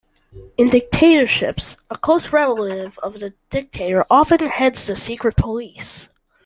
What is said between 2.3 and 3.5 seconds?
relative of the